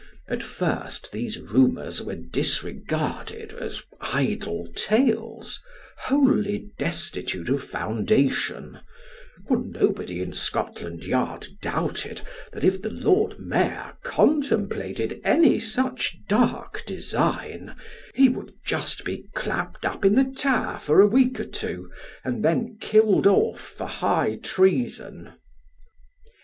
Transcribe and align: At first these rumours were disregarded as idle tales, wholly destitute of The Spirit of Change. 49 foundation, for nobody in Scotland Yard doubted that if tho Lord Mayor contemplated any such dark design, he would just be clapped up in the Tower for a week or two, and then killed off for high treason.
At 0.27 0.41
first 0.41 1.11
these 1.11 1.37
rumours 1.39 2.01
were 2.01 2.15
disregarded 2.15 3.53
as 3.53 3.83
idle 3.99 4.67
tales, 4.75 5.59
wholly 6.05 6.71
destitute 6.79 7.49
of 7.49 7.57
The 7.57 7.61
Spirit 7.61 7.61
of 7.61 7.61
Change. 7.61 7.71
49 7.85 7.97
foundation, 7.99 8.79
for 9.47 9.57
nobody 9.63 10.19
in 10.21 10.33
Scotland 10.33 11.03
Yard 11.05 11.45
doubted 11.61 12.21
that 12.51 12.63
if 12.63 12.81
tho 12.81 12.89
Lord 12.89 13.37
Mayor 13.39 13.93
contemplated 14.01 15.21
any 15.23 15.59
such 15.59 16.17
dark 16.27 16.83
design, 16.87 17.75
he 18.15 18.27
would 18.27 18.53
just 18.65 19.05
be 19.05 19.25
clapped 19.35 19.85
up 19.85 20.03
in 20.03 20.15
the 20.15 20.33
Tower 20.35 20.79
for 20.79 21.01
a 21.01 21.07
week 21.07 21.39
or 21.39 21.45
two, 21.45 21.91
and 22.25 22.43
then 22.43 22.75
killed 22.81 23.27
off 23.27 23.61
for 23.61 23.85
high 23.85 24.39
treason. 24.41 25.33